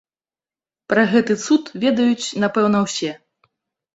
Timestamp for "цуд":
1.45-1.69